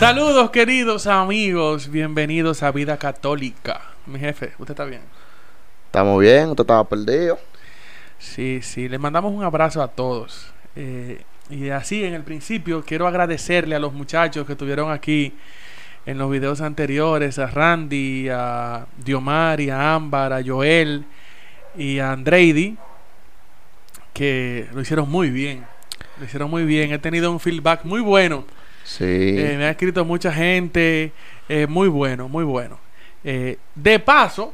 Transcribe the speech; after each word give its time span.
Saludos, 0.00 0.48
queridos 0.48 1.06
amigos. 1.06 1.90
Bienvenidos 1.90 2.62
a 2.62 2.72
Vida 2.72 2.96
Católica. 2.96 3.82
Mi 4.06 4.18
jefe, 4.18 4.52
¿usted 4.58 4.70
está 4.72 4.86
bien? 4.86 5.02
Estamos 5.84 6.18
bien, 6.18 6.48
usted 6.48 6.62
estaba 6.62 6.88
perdido. 6.88 7.38
Sí, 8.18 8.60
sí. 8.62 8.88
Les 8.88 8.98
mandamos 8.98 9.30
un 9.30 9.44
abrazo 9.44 9.82
a 9.82 9.88
todos. 9.88 10.54
Eh, 10.74 11.20
y 11.50 11.68
así, 11.68 12.02
en 12.02 12.14
el 12.14 12.22
principio, 12.22 12.82
quiero 12.82 13.06
agradecerle 13.06 13.76
a 13.76 13.78
los 13.78 13.92
muchachos 13.92 14.46
que 14.46 14.52
estuvieron 14.52 14.90
aquí 14.90 15.34
en 16.06 16.16
los 16.16 16.30
videos 16.30 16.62
anteriores, 16.62 17.38
a 17.38 17.48
Randy, 17.48 18.30
a 18.30 18.86
Diomari, 19.04 19.68
a 19.68 19.94
Ámbar, 19.94 20.32
a 20.32 20.42
Joel 20.42 21.04
y 21.76 21.98
a 21.98 22.12
Andreidi, 22.12 22.78
que 24.14 24.66
lo 24.72 24.80
hicieron 24.80 25.10
muy 25.10 25.28
bien. 25.28 25.66
Lo 26.18 26.24
hicieron 26.24 26.48
muy 26.48 26.64
bien. 26.64 26.90
He 26.90 26.98
tenido 26.98 27.30
un 27.30 27.38
feedback 27.38 27.84
muy 27.84 28.00
bueno. 28.00 28.46
Sí. 28.84 29.04
Eh, 29.04 29.54
me 29.58 29.66
ha 29.66 29.70
escrito 29.70 30.04
mucha 30.04 30.32
gente. 30.32 31.12
eh, 31.48 31.66
muy 31.66 31.88
bueno, 31.88 32.28
muy 32.28 32.44
bueno. 32.44 32.78
Eh, 33.24 33.58
de 33.74 33.98
paso, 33.98 34.52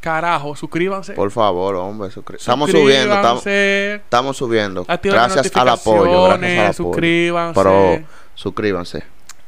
carajo, 0.00 0.56
suscríbanse. 0.56 1.12
Por 1.14 1.30
favor, 1.30 1.74
hombre, 1.76 2.08
suscri- 2.08 2.36
estamos 2.36 2.70
subiendo, 2.70 3.14
estamos, 3.14 3.42
Suscríbanse, 3.42 3.94
estamos 3.96 4.36
subiendo. 4.36 4.84
Gracias 4.84 5.56
al 5.56 5.68
apoyo, 5.68 6.22
gracias 6.24 6.32
al 6.32 6.40
notificaciones, 6.40 6.58
apoyo. 6.58 6.72
suscríbanse. 6.72 7.60
Pero 7.62 8.04
suscríbanse. 8.34 9.02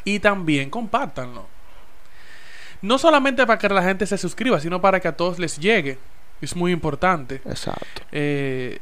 Y 0.04 0.18
también 0.20 0.70
compártanlo. 0.70 1.46
No 2.82 2.96
solamente 2.98 3.46
para 3.46 3.58
que 3.58 3.68
la 3.68 3.82
gente 3.82 4.06
se 4.06 4.16
suscriba, 4.16 4.58
sino 4.60 4.80
para 4.80 5.00
que 5.00 5.08
a 5.08 5.12
todos 5.16 5.38
les 5.38 5.58
llegue. 5.58 5.98
Es 6.40 6.56
muy 6.56 6.72
importante. 6.72 7.42
Exacto. 7.44 8.02
Eh, 8.12 8.78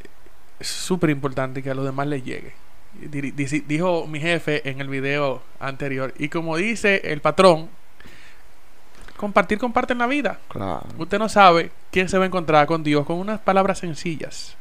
es 0.60 0.68
súper 0.68 1.10
importante 1.10 1.62
que 1.62 1.70
a 1.70 1.74
los 1.74 1.84
demás 1.84 2.06
les 2.06 2.22
llegue. 2.24 2.52
Dijo 3.00 4.06
mi 4.06 4.20
jefe 4.20 4.68
en 4.68 4.80
el 4.80 4.88
video 4.88 5.42
anterior. 5.60 6.12
Y 6.18 6.28
como 6.28 6.56
dice 6.56 7.00
el 7.04 7.20
patrón, 7.20 7.68
compartir, 9.16 9.58
comparten 9.58 9.98
la 9.98 10.06
vida. 10.06 10.38
Claro. 10.48 10.82
Usted 10.98 11.18
no 11.18 11.28
sabe 11.28 11.70
quién 11.90 12.08
se 12.08 12.18
va 12.18 12.24
a 12.24 12.26
encontrar 12.26 12.66
con 12.66 12.82
Dios 12.82 13.06
con 13.06 13.18
unas 13.18 13.40
palabras 13.40 13.78
sencillas. 13.78 14.56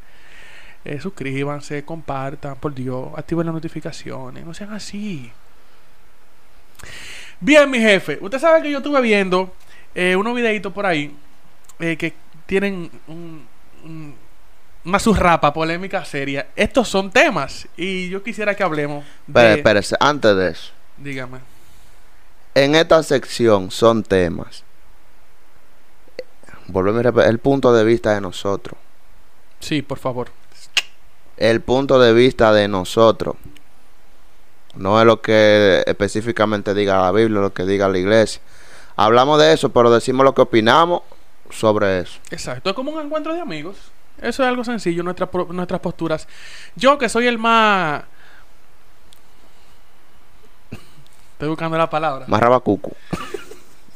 Eh, 0.86 1.00
suscríbanse, 1.02 1.84
compartan, 1.84 2.56
por 2.56 2.74
Dios, 2.74 3.10
activen 3.18 3.46
las 3.48 3.56
notificaciones, 3.56 4.46
no 4.46 4.54
sean 4.54 4.72
así. 4.72 5.32
Bien, 7.40 7.70
mi 7.70 7.80
jefe, 7.80 8.18
usted 8.22 8.40
sabe 8.40 8.62
que 8.62 8.72
yo 8.72 8.78
estuve 8.78 9.02
viendo 9.02 9.54
eh, 9.94 10.16
unos 10.16 10.36
videitos 10.36 10.72
por 10.74 10.86
ahí 10.86 11.16
eh, 11.80 11.98
que 11.98 12.14
tienen 12.46 12.90
un- 13.08 13.46
un- 13.84 14.16
una 14.88 15.00
surrapa 15.00 15.52
polémica 15.52 16.06
seria. 16.06 16.48
Estos 16.56 16.88
son 16.88 17.12
temas 17.12 17.68
y 17.76 18.08
yo 18.08 18.24
quisiera 18.24 18.56
que 18.56 18.64
hablemos 18.64 19.06
Espere, 19.28 19.50
de... 19.50 19.56
espérese, 19.56 19.98
antes 20.00 20.36
de 20.36 20.50
eso. 20.52 20.72
Dígame. 20.96 21.40
En 22.56 22.74
esta 22.74 23.04
sección 23.04 23.70
son 23.70 24.02
temas. 24.02 24.64
Volvemos 26.68 27.02
a 27.02 27.04
repetir, 27.04 27.30
el 27.30 27.40
punto 27.40 27.74
de 27.74 27.84
vista 27.84 28.14
de 28.14 28.22
nosotros. 28.22 28.80
Sí, 29.60 29.82
por 29.82 30.00
favor. 30.00 30.30
El 31.36 31.60
punto 31.60 32.00
de 32.00 32.14
vista 32.14 32.54
de 32.54 32.70
nosotros. 32.70 33.36
No 34.74 35.00
es 35.02 35.06
lo 35.06 35.22
que 35.22 35.84
específicamente 35.86 36.74
diga 36.74 37.02
la 37.02 37.12
Biblia, 37.12 37.42
lo 37.42 37.54
que 37.54 37.66
diga 37.66 37.90
la 37.90 37.98
iglesia. 37.98 38.42
Hablamos 38.96 39.38
de 39.40 39.52
eso, 39.52 39.70
pero 39.70 39.92
decimos 39.92 40.24
lo 40.24 40.34
que 40.34 40.44
opinamos 40.44 41.02
sobre 41.50 42.00
eso. 42.00 42.20
Exacto, 42.32 42.70
es 42.70 42.76
como 42.76 42.92
un 42.92 43.06
encuentro 43.06 43.34
de 43.34 43.42
amigos. 43.42 43.76
Eso 44.22 44.44
es 44.44 44.50
algo 44.50 44.64
sencillo, 44.64 45.04
nuestra 45.04 45.30
nuestras 45.50 45.80
posturas. 45.80 46.28
Yo 46.76 46.98
que 46.98 47.10
soy 47.10 47.28
el 47.28 47.38
más... 47.38 48.04
Estoy 51.34 51.50
buscando 51.50 51.78
la 51.78 51.90
palabra. 51.90 52.26
Más 52.28 52.40
rabacucu. 52.40 52.94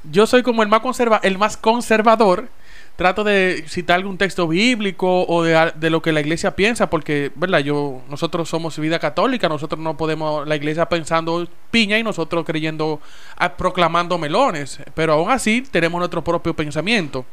Yo 0.03 0.27
soy 0.27 0.43
como 0.43 0.61
el 0.61 0.69
más, 0.69 0.81
conserva 0.81 1.19
el 1.23 1.37
más 1.37 1.57
conservador. 1.57 2.49
Trato 2.97 3.23
de 3.23 3.65
citar 3.67 3.95
algún 3.95 4.17
texto 4.19 4.47
bíblico 4.47 5.25
o 5.25 5.41
de, 5.41 5.71
de 5.75 5.89
lo 5.89 6.03
que 6.03 6.11
la 6.11 6.19
iglesia 6.19 6.55
piensa, 6.55 6.87
porque, 6.89 7.31
¿verdad? 7.33 7.59
Yo, 7.59 8.01
nosotros 8.09 8.47
somos 8.47 8.77
vida 8.77 8.99
católica, 8.99 9.49
nosotros 9.49 9.79
no 9.79 9.97
podemos, 9.97 10.47
la 10.47 10.55
iglesia 10.55 10.87
pensando 10.87 11.47
piña 11.71 11.97
y 11.97 12.03
nosotros 12.03 12.45
creyendo, 12.45 12.99
ah, 13.37 13.53
proclamando 13.53 14.19
melones, 14.19 14.79
pero 14.93 15.13
aún 15.13 15.31
así 15.31 15.61
tenemos 15.61 15.97
nuestro 15.97 16.23
propio 16.23 16.53
pensamiento. 16.53 17.25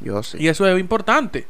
Yo 0.00 0.22
sí. 0.22 0.38
Y 0.40 0.46
eso 0.46 0.68
es 0.68 0.78
importante. 0.78 1.48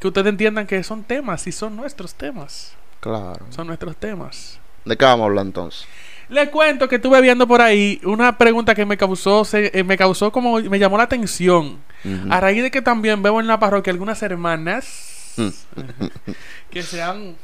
Que 0.00 0.08
ustedes 0.08 0.26
entiendan 0.28 0.66
que 0.66 0.82
son 0.82 1.02
temas 1.04 1.46
y 1.46 1.52
son 1.52 1.76
nuestros 1.76 2.14
temas. 2.14 2.74
Claro. 3.00 3.46
Son 3.50 3.66
nuestros 3.66 3.96
temas. 3.96 4.58
¿De 4.84 4.96
qué 4.96 5.04
vamos 5.04 5.24
a 5.24 5.26
hablar 5.26 5.46
entonces? 5.46 5.86
Les 6.28 6.48
cuento 6.50 6.88
que 6.88 6.96
estuve 6.96 7.20
viendo 7.22 7.46
por 7.48 7.60
ahí 7.62 8.00
una 8.04 8.36
pregunta 8.36 8.74
que 8.74 8.84
me 8.84 8.96
causó, 8.96 9.44
se- 9.44 9.70
eh, 9.78 9.82
me 9.82 9.96
causó 9.96 10.30
como, 10.30 10.60
me 10.60 10.78
llamó 10.78 10.96
la 10.98 11.04
atención. 11.04 11.78
A 12.30 12.38
raíz 12.40 12.62
de 12.62 12.70
que 12.70 12.80
también 12.80 13.22
veo 13.22 13.40
en 13.40 13.46
la 13.48 13.58
parroquia 13.58 13.92
algunas 13.92 14.22
hermanas 14.22 15.14
Mm. 15.36 15.48
que 16.70 16.82
se 16.82 17.00
han, 17.02 17.36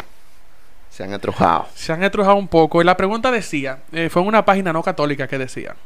Se 0.91 1.05
han 1.05 1.13
estrujado. 1.13 1.69
se 1.75 1.93
han 1.93 2.03
estrujado 2.03 2.35
un 2.37 2.49
poco. 2.49 2.81
Y 2.83 2.85
la 2.85 2.97
pregunta 2.97 3.31
decía, 3.31 3.83
eh, 3.93 4.09
fue 4.11 4.23
en 4.23 4.29
una 4.29 4.45
página 4.45 4.73
no 4.73 4.83
católica 4.83 5.27
que 5.29 5.39
decía, 5.39 5.77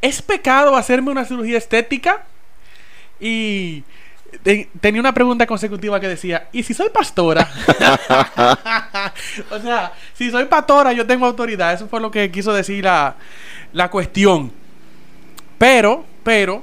¿es 0.00 0.22
pecado 0.22 0.76
hacerme 0.76 1.10
una 1.10 1.24
cirugía 1.24 1.58
estética? 1.58 2.24
Y 3.20 3.82
tenía 4.80 5.00
una 5.00 5.14
pregunta 5.14 5.46
consecutiva 5.46 6.00
que 6.00 6.08
decía, 6.08 6.48
¿y 6.52 6.62
si 6.62 6.74
soy 6.74 6.90
pastora? 6.90 7.48
o 9.50 9.58
sea, 9.60 9.92
si 10.14 10.30
soy 10.30 10.44
pastora 10.46 10.92
yo 10.92 11.06
tengo 11.06 11.26
autoridad. 11.26 11.72
Eso 11.72 11.88
fue 11.88 12.00
lo 12.00 12.10
que 12.10 12.30
quiso 12.30 12.52
decir 12.52 12.84
la, 12.84 13.16
la 13.72 13.90
cuestión. 13.90 14.52
Pero, 15.58 16.04
pero, 16.22 16.62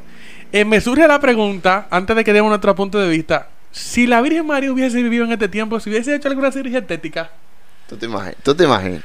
eh, 0.51 0.65
me 0.65 0.81
surge 0.81 1.07
la 1.07 1.19
pregunta, 1.19 1.87
antes 1.89 2.15
de 2.15 2.23
que 2.23 2.33
demos 2.33 2.49
nuestro 2.49 2.75
punto 2.75 2.99
de 2.99 3.09
vista, 3.09 3.49
si 3.71 4.05
la 4.05 4.21
Virgen 4.21 4.45
María 4.45 4.71
hubiese 4.71 5.01
vivido 5.01 5.25
en 5.25 5.31
este 5.31 5.47
tiempo, 5.47 5.79
si 5.79 5.89
hubiese 5.89 6.15
hecho 6.15 6.27
alguna 6.27 6.51
cirugía 6.51 6.79
estética, 6.79 7.31
¿Tú 7.87 7.97
te 7.97 8.05
imaginas? 8.05 8.35
¿Tú 8.43 8.55
te 8.55 8.63
imaginas? 8.63 9.03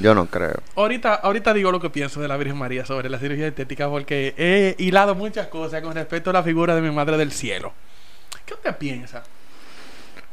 Yo 0.00 0.14
no 0.14 0.26
creo. 0.26 0.60
ahorita, 0.76 1.14
ahorita 1.14 1.52
digo 1.54 1.70
lo 1.70 1.78
que 1.80 1.90
pienso 1.90 2.20
de 2.20 2.28
la 2.28 2.36
Virgen 2.38 2.56
María 2.56 2.84
sobre 2.86 3.08
la 3.10 3.18
cirugía 3.18 3.46
estética, 3.46 3.88
porque 3.88 4.34
he 4.38 4.74
hilado 4.82 5.14
muchas 5.14 5.46
cosas 5.48 5.82
con 5.82 5.94
respecto 5.94 6.30
a 6.30 6.32
la 6.32 6.42
figura 6.42 6.74
de 6.74 6.80
mi 6.80 6.90
Madre 6.90 7.16
del 7.18 7.32
Cielo. 7.32 7.72
¿Qué 8.46 8.54
usted 8.54 8.76
piensa? 8.76 9.22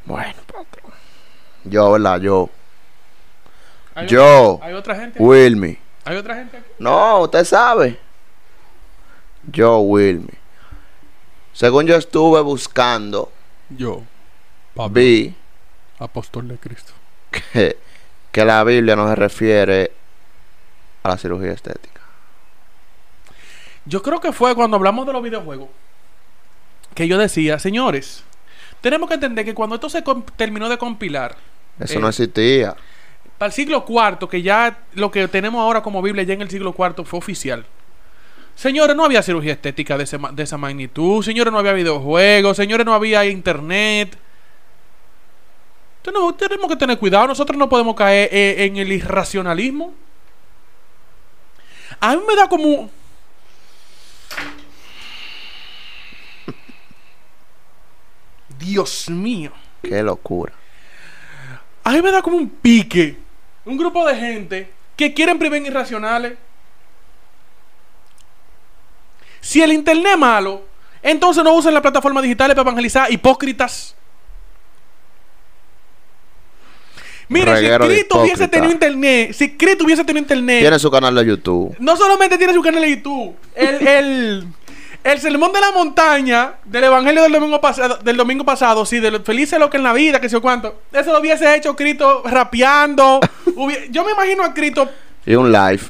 Bueno, 0.06 0.34
patrón. 0.46 0.92
Yo, 1.66 1.92
¿verdad? 1.92 2.22
Yo. 2.22 2.50
¿Hay 3.94 4.08
Yo. 4.08 4.54
otra- 4.54 4.68
¿Hay 4.68 4.74
otra 4.74 4.96
gente? 4.96 5.20
Wilmy. 5.22 5.78
¿Hay 6.06 6.16
otra 6.16 6.36
gente 6.36 6.58
aquí? 6.58 6.68
No, 6.80 7.20
usted 7.22 7.44
sabe. 7.44 8.00
Yo, 9.52 9.80
Wilmy. 9.80 10.30
Según 11.54 11.88
yo 11.88 11.96
estuve 11.96 12.40
buscando, 12.42 13.32
Yo, 13.70 14.04
vi 14.92 15.36
apóstol 16.00 16.48
de 16.48 16.58
Cristo. 16.58 16.94
que, 17.32 17.78
que 18.38 18.46
la 18.46 18.64
Biblia 18.64 18.96
no 18.96 19.08
se 19.10 19.16
refiere 19.16 19.92
a 21.02 21.10
la 21.10 21.18
cirugía 21.18 21.54
estética. 21.54 22.02
Yo 23.86 24.04
creo 24.04 24.20
que 24.20 24.32
fue 24.32 24.54
cuando 24.54 24.78
hablamos 24.78 25.08
de 25.08 25.14
los 25.14 25.24
videojuegos 25.24 25.70
que 26.94 27.08
yo 27.08 27.18
decía, 27.18 27.58
señores, 27.58 28.24
tenemos 28.82 29.08
que 29.10 29.16
entender 29.16 29.44
que 29.44 29.56
cuando 29.56 29.76
esto 29.76 29.90
se 29.90 30.04
terminó 30.36 30.70
de 30.70 30.78
compilar, 30.78 31.36
Eso 31.80 31.96
Eh, 31.98 32.00
no 32.02 32.10
existía. 32.10 32.76
para 33.40 33.48
el 33.48 33.54
siglo 33.54 33.84
IV, 33.88 34.28
que 34.30 34.44
ya 34.44 34.80
lo 34.94 35.10
que 35.10 35.28
tenemos 35.28 35.60
ahora 35.62 35.82
como 35.82 36.02
Biblia 36.04 36.24
ya 36.24 36.34
en 36.36 36.42
el 36.44 36.50
siglo 36.52 36.76
IV 36.78 37.06
fue 37.06 37.18
oficial. 37.18 37.66
Señores, 38.56 38.96
no 38.96 39.04
había 39.06 39.22
cirugía 39.24 39.54
estética 39.54 39.98
de, 39.98 40.04
ese 40.04 40.20
de 40.32 40.44
esa 40.44 40.58
magnitud. 40.58 41.24
Señores, 41.24 41.52
no 41.54 41.58
había 41.60 41.74
videojuegos. 41.74 42.58
Señores, 42.58 42.86
no 42.86 42.94
había 42.94 43.26
internet. 43.26 44.16
Tenemos, 46.08 46.38
tenemos 46.38 46.70
que 46.70 46.78
tener 46.78 46.98
cuidado. 46.98 47.28
Nosotros 47.28 47.58
no 47.58 47.68
podemos 47.68 47.94
caer 47.94 48.30
eh, 48.32 48.64
en 48.64 48.78
el 48.78 48.94
irracionalismo. 48.94 49.94
A 52.00 52.16
mí 52.16 52.22
me 52.26 52.34
da 52.34 52.48
como... 52.48 52.90
Dios 58.58 59.10
mío. 59.10 59.52
Qué 59.82 60.02
locura. 60.02 60.54
A 61.84 61.92
mí 61.92 62.02
me 62.02 62.10
da 62.10 62.22
como 62.22 62.38
un 62.38 62.50
pique. 62.50 63.18
Un 63.66 63.76
grupo 63.76 64.08
de 64.08 64.16
gente 64.16 64.72
que 64.96 65.14
quieren 65.14 65.38
privar 65.38 65.62
irracionales. 65.62 66.38
Si 69.42 69.62
el 69.62 69.74
internet 69.74 70.14
es 70.14 70.18
malo, 70.18 70.62
entonces 71.02 71.44
no 71.44 71.54
usen 71.54 71.74
las 71.74 71.82
plataformas 71.82 72.24
digitales 72.24 72.56
para 72.56 72.70
evangelizar 72.70 73.12
hipócritas. 73.12 73.98
Mire, 77.30 77.54
Reguero 77.54 77.86
si 77.88 77.92
Cristo 77.94 78.22
hubiese 78.22 78.48
tenido 78.48 78.72
internet, 78.72 79.34
si 79.34 79.52
Cristo 79.58 79.84
hubiese 79.84 80.04
tenido 80.06 80.22
internet, 80.24 80.62
Tiene 80.62 80.80
su 80.80 80.90
canal 80.90 81.14
de 81.16 81.26
YouTube. 81.26 81.76
no 81.80 81.96
solamente 81.98 82.38
tiene 82.38 82.54
su 82.54 82.62
canal 82.62 82.82
de 82.82 82.90
YouTube, 82.92 83.36
el, 83.54 83.88
el, 83.88 84.48
el 85.04 85.20
sermón 85.20 85.52
de 85.52 85.60
la 85.60 85.72
montaña 85.72 86.54
del 86.64 86.86
evangelio 86.86 87.24
del 87.24 87.34
domingo 87.34 87.60
pasado, 87.60 87.98
del 87.98 88.16
domingo 88.16 88.46
pasado, 88.46 88.86
sí, 88.86 89.00
de 89.00 89.12
lo 89.12 89.20
feliz 89.24 89.52
es 89.52 89.60
lo 89.60 89.70
que 89.70 89.78
en 89.78 89.84
la 89.84 89.94
vida, 89.94 90.22
que 90.22 90.30
sé 90.30 90.40
cuánto, 90.40 90.82
eso 90.94 91.12
lo 91.12 91.20
hubiese 91.20 91.54
hecho 91.56 91.76
Cristo 91.76 92.24
rapeando. 92.26 93.20
Yo 93.92 94.06
me 94.06 94.12
imagino 94.14 94.44
a 94.44 94.54
Cristo 94.54 94.90
Y 95.26 95.36
un 95.36 95.52
live. 95.52 95.82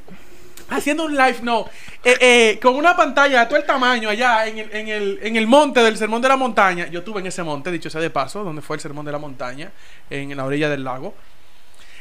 Haciendo 0.69 1.05
un 1.05 1.15
live, 1.15 1.37
no. 1.43 1.69
Eh, 2.03 2.17
eh, 2.19 2.59
con 2.61 2.75
una 2.75 2.95
pantalla 2.95 3.41
de 3.41 3.45
todo 3.45 3.57
el 3.57 3.65
tamaño 3.65 4.09
allá 4.09 4.45
en 4.47 4.59
el, 4.59 4.75
en, 4.75 4.87
el, 4.89 5.19
en 5.21 5.35
el 5.35 5.47
monte 5.47 5.81
del 5.81 5.97
Sermón 5.97 6.21
de 6.21 6.27
la 6.27 6.37
Montaña. 6.37 6.87
Yo 6.87 6.99
estuve 6.99 7.21
en 7.21 7.27
ese 7.27 7.43
monte, 7.43 7.71
dicho 7.71 7.89
sea 7.89 8.01
de 8.01 8.09
paso, 8.09 8.43
donde 8.43 8.61
fue 8.61 8.75
el 8.75 8.81
Sermón 8.81 9.05
de 9.05 9.11
la 9.11 9.17
Montaña, 9.17 9.71
en 10.09 10.35
la 10.35 10.45
orilla 10.45 10.69
del 10.69 10.83
lago. 10.83 11.13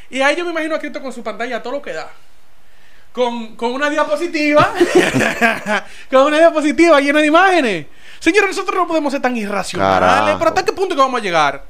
Y 0.09 0.21
ahí 0.21 0.35
yo 0.35 0.45
me 0.45 0.51
imagino 0.51 0.75
a 0.75 0.79
Cristo 0.79 1.01
con 1.01 1.11
su 1.11 1.23
pantalla 1.23 1.61
todo 1.61 1.73
lo 1.73 1.81
que 1.81 1.93
da. 1.93 2.09
Con, 3.11 3.55
con 3.55 3.71
una 3.71 3.89
diapositiva. 3.89 4.73
con 6.11 6.27
una 6.27 6.37
diapositiva 6.37 6.99
llena 7.01 7.19
de 7.19 7.27
imágenes. 7.27 7.87
Señores, 8.19 8.49
nosotros 8.49 8.75
no 8.75 8.87
podemos 8.87 9.11
ser 9.11 9.21
tan 9.21 9.35
irracionales. 9.35 10.09
Carajo. 10.09 10.39
¿Pero 10.39 10.49
hasta 10.49 10.65
qué 10.65 10.73
punto 10.73 10.95
que 10.95 11.01
vamos 11.01 11.19
a 11.19 11.23
llegar? 11.23 11.63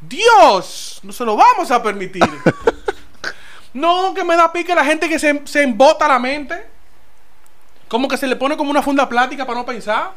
Dios, 0.00 1.00
no 1.02 1.12
se 1.12 1.24
lo 1.24 1.36
vamos 1.36 1.70
a 1.70 1.82
permitir. 1.82 2.22
no, 3.74 4.14
que 4.14 4.24
me 4.24 4.36
da 4.36 4.52
pique 4.52 4.74
la 4.74 4.84
gente 4.84 5.08
que 5.08 5.18
se, 5.18 5.42
se 5.44 5.62
embota 5.62 6.08
la 6.08 6.18
mente. 6.18 6.66
Como 7.88 8.08
que 8.08 8.16
se 8.16 8.26
le 8.26 8.36
pone 8.36 8.56
como 8.56 8.70
una 8.70 8.82
funda 8.82 9.08
plástica 9.08 9.46
para 9.46 9.58
no 9.60 9.66
pensar. 9.66 10.12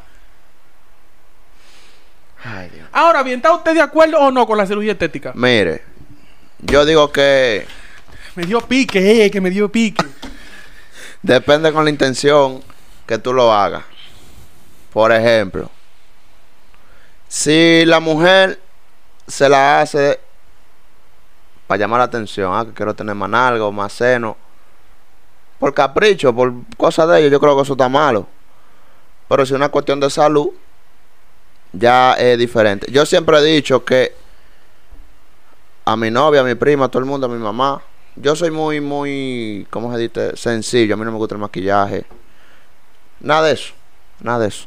Ay, 2.44 2.70
Dios. 2.70 2.88
Ahora 2.92 3.22
bien, 3.22 3.36
¿está 3.38 3.52
usted 3.54 3.74
de 3.74 3.80
acuerdo 3.80 4.18
o 4.18 4.30
no 4.30 4.46
con 4.46 4.58
la 4.58 4.66
cirugía 4.66 4.92
estética? 4.92 5.32
Mire, 5.34 5.82
yo 6.60 6.84
digo 6.84 7.10
que 7.12 7.66
Me 8.34 8.44
dio 8.44 8.60
pique, 8.60 9.24
eh, 9.24 9.30
que 9.30 9.40
me 9.40 9.50
dio 9.50 9.70
pique. 9.70 10.04
depende 11.22 11.72
con 11.72 11.84
la 11.84 11.90
intención 11.90 12.62
que 13.06 13.18
tú 13.18 13.32
lo 13.32 13.52
hagas. 13.52 13.84
Por 14.92 15.12
ejemplo, 15.12 15.70
si 17.28 17.84
la 17.86 18.00
mujer 18.00 18.60
se 19.26 19.48
la 19.48 19.80
hace 19.80 20.20
para 21.72 21.80
llamar 21.80 22.00
la 22.00 22.04
atención, 22.04 22.52
ah, 22.54 22.66
que 22.66 22.72
quiero 22.72 22.92
tener 22.92 23.14
más 23.14 23.32
algo, 23.32 23.72
más 23.72 23.94
seno, 23.94 24.36
por 25.58 25.72
capricho, 25.72 26.34
por 26.34 26.52
cosas 26.76 27.08
de 27.08 27.20
ellos, 27.20 27.32
yo 27.32 27.40
creo 27.40 27.56
que 27.56 27.62
eso 27.62 27.72
está 27.72 27.88
malo. 27.88 28.26
Pero 29.26 29.46
si 29.46 29.54
es 29.54 29.56
una 29.56 29.70
cuestión 29.70 29.98
de 29.98 30.10
salud, 30.10 30.50
ya 31.72 32.12
es 32.12 32.36
diferente. 32.36 32.92
Yo 32.92 33.06
siempre 33.06 33.38
he 33.38 33.42
dicho 33.42 33.86
que 33.86 34.14
a 35.86 35.96
mi 35.96 36.10
novia, 36.10 36.42
a 36.42 36.44
mi 36.44 36.56
prima, 36.56 36.84
a 36.84 36.88
todo 36.90 37.00
el 37.00 37.06
mundo, 37.06 37.24
a 37.24 37.30
mi 37.30 37.38
mamá, 37.38 37.80
yo 38.16 38.36
soy 38.36 38.50
muy, 38.50 38.82
muy, 38.82 39.66
¿cómo 39.70 39.90
se 39.94 39.98
dice? 39.98 40.36
Sencillo. 40.36 40.92
A 40.92 40.98
mí 40.98 41.06
no 41.06 41.12
me 41.12 41.16
gusta 41.16 41.36
el 41.36 41.40
maquillaje. 41.40 42.04
Nada 43.20 43.46
de 43.46 43.54
eso. 43.54 43.72
Nada 44.20 44.40
de 44.40 44.48
eso. 44.48 44.66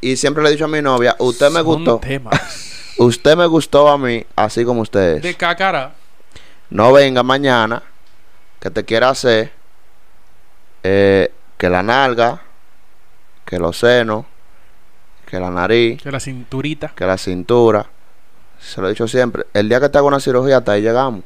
Y 0.00 0.16
siempre 0.16 0.42
le 0.42 0.48
he 0.48 0.52
dicho 0.54 0.64
a 0.64 0.68
mi 0.68 0.82
novia, 0.82 1.14
usted 1.20 1.52
me 1.52 1.60
gustó. 1.60 1.98
temas 2.00 2.34
Usted 2.98 3.36
me 3.36 3.46
gustó 3.46 3.86
a 3.88 3.96
mí, 3.96 4.26
así 4.34 4.64
como 4.64 4.80
usted 4.80 5.18
es. 5.18 5.22
de 5.22 5.36
cácara. 5.36 5.99
No 6.70 6.92
venga 6.92 7.22
mañana 7.22 7.82
que 8.60 8.70
te 8.70 8.84
quiera 8.84 9.10
hacer 9.10 9.52
eh, 10.82 11.32
que 11.58 11.68
la 11.68 11.82
nalga, 11.82 12.40
que 13.44 13.58
los 13.58 13.78
senos, 13.78 14.24
que 15.26 15.38
la 15.40 15.50
nariz, 15.50 16.02
Que 16.02 16.10
la 16.10 16.20
cinturita. 16.20 16.92
que 16.94 17.04
la 17.06 17.18
cintura. 17.18 17.86
Se 18.58 18.80
lo 18.80 18.86
he 18.88 18.90
dicho 18.90 19.08
siempre. 19.08 19.46
El 19.54 19.68
día 19.68 19.80
que 19.80 19.88
te 19.88 19.98
haga 19.98 20.06
una 20.06 20.20
cirugía, 20.20 20.58
hasta 20.58 20.72
ahí 20.72 20.82
llegamos. 20.82 21.22